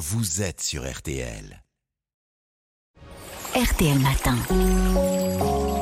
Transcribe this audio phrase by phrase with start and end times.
[0.00, 1.62] vous êtes sur RTL.
[3.54, 4.34] RTL Matin.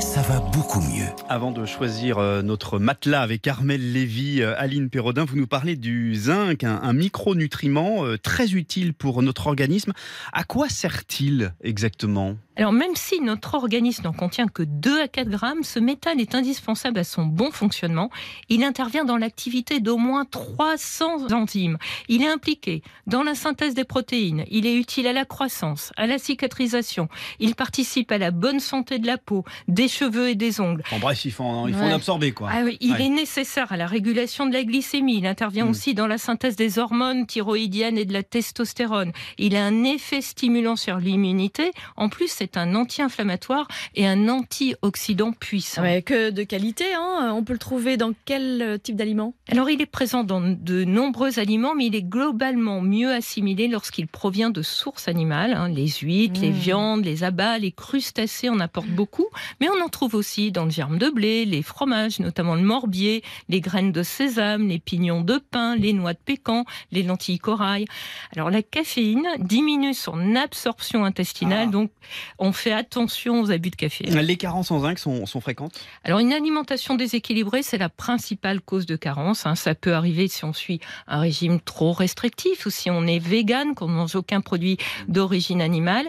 [0.00, 1.06] Ça va beaucoup mieux.
[1.28, 5.76] Avant de choisir euh, notre matelas avec Armel Lévy, euh, Aline Perrodin, vous nous parlez
[5.76, 9.92] du zinc, un, un micronutriment euh, très utile pour notre organisme.
[10.32, 12.36] À quoi sert-il exactement?
[12.58, 16.34] Alors même si notre organisme n'en contient que 2 à 4 grammes, ce métal est
[16.34, 18.10] indispensable à son bon fonctionnement.
[18.48, 21.78] Il intervient dans l'activité d'au moins 300 enzymes.
[22.08, 24.44] Il est impliqué dans la synthèse des protéines.
[24.50, 27.08] Il est utile à la croissance, à la cicatrisation.
[27.38, 30.82] Il participe à la bonne santé de la peau, des cheveux et des ongles.
[30.90, 31.92] En bref, il faut, en- il faut Ouais.
[31.92, 32.50] en absorber quoi.
[32.52, 33.04] Ah oui, il Ouais.
[33.06, 35.18] est nécessaire à la régulation de la glycémie.
[35.18, 35.70] Il intervient Mm.
[35.70, 39.12] aussi dans la synthèse des hormones thyroïdiennes et de la testostérone.
[39.38, 41.70] Il a un effet stimulant sur l'immunité.
[41.96, 45.82] En plus, c'est un anti-inflammatoire et un antioxydant puissant.
[45.82, 47.32] Ouais, que de qualité, hein.
[47.34, 49.34] on peut le trouver dans quel euh, type d'aliment?
[49.50, 54.06] Alors, il est présent dans de nombreux aliments, mais il est globalement mieux assimilé lorsqu'il
[54.06, 55.52] provient de sources animales.
[55.52, 55.68] hein.
[55.68, 56.52] Les huîtres, les Mm.
[56.52, 59.26] viandes, les abats, les crustacés en apportent beaucoup,
[59.60, 63.22] mais on en trouve aussi dans le germe de blé, les fromages, notamment le morbier,
[63.48, 67.86] les graines de sésame, les pignons de pin, les noix de pécan, les lentilles corail.
[68.34, 71.72] Alors, la caféine diminue son absorption intestinale, Ah.
[71.72, 71.90] donc
[72.38, 74.04] on fait attention aux abus de café.
[74.04, 75.80] Les carences en zinc sont, sont fréquentes?
[76.04, 79.46] Alors une alimentation déséquilibrée, c'est la principale cause de carence.
[79.46, 79.54] hein.
[79.54, 83.74] Ça peut arriver si on suit un régime trop restrictif ou si on est vegan,
[83.74, 84.76] qu'on ne mange aucun produit
[85.08, 86.06] d'origine animale.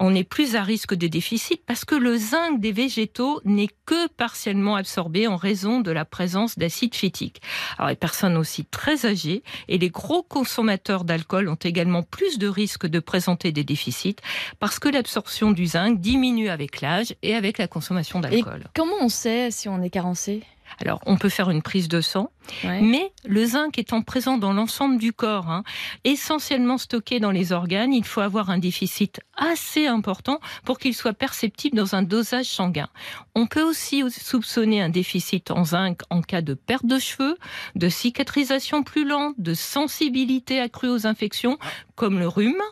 [0.00, 4.08] On est plus à risque de déficit parce que le zinc des végétaux n'est que
[4.08, 7.40] partiellement absorbé en raison de la présence d'acide phytique.
[7.78, 12.48] Alors les personnes aussi très âgées et les gros consommateurs d'alcool ont également plus de
[12.48, 14.16] risques de présenter des déficits
[14.58, 18.64] parce que l'absorption du zinc diminue avec l'âge et avec la consommation d'alcool.
[18.74, 20.42] Comment on sait si on est carencé?
[20.80, 22.30] Alors, on peut faire une prise de sang,
[22.62, 22.82] Ouais.
[22.82, 25.62] mais le zinc étant présent dans l'ensemble du corps, hein,
[26.04, 31.14] essentiellement stocké dans les organes, il faut avoir un déficit assez important pour qu'il soit
[31.14, 32.88] perceptible dans un dosage sanguin.
[33.34, 37.38] On peut aussi soupçonner un déficit en zinc en cas de perte de cheveux,
[37.74, 41.58] de cicatrisation plus lente, de sensibilité accrue aux infections,
[41.98, 42.62] comme le rhume.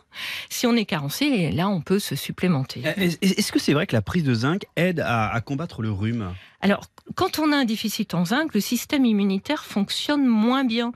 [0.49, 2.81] Si on est carencé, là, on peut se supplémenter.
[2.97, 5.91] Est- Est-ce que c'est vrai que la prise de zinc aide à, à combattre le
[5.91, 6.33] rhume?
[6.61, 10.91] Alors, quand on a un déficit en zinc, le système immunitaire fonctionne moins bien.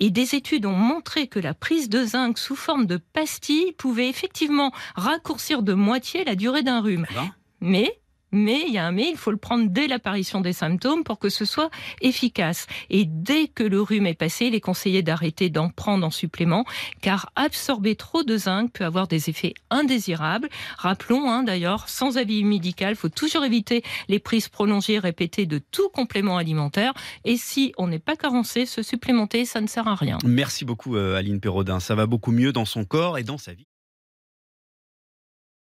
[0.00, 4.08] Et des études ont montré que la prise de zinc sous forme de pastilles pouvait
[4.08, 7.04] effectivement raccourcir de moitié la durée d'un rhume.
[7.14, 7.30] Ben.
[7.60, 7.98] Mais,
[8.32, 11.18] mais, il y a un mais, il faut le prendre dès l'apparition des symptômes pour
[11.18, 12.66] que ce soit efficace.
[12.90, 16.64] Et dès que le rhume est passé, il est conseillé d'arrêter d'en prendre en supplément,
[17.00, 20.48] car absorber trop de zinc peut avoir des effets indésirables.
[20.76, 25.58] Rappelons, hein, d'ailleurs, sans avis médical, faut toujours éviter les prises prolongées et répétées de
[25.58, 26.92] tout complément alimentaire.
[27.24, 30.18] Et si on n'est pas carencé, se supplémenter, ça ne sert à rien.
[30.24, 33.52] Merci beaucoup euh, Aline Perrodin, ça va beaucoup mieux dans son corps et dans sa
[33.52, 33.66] vie.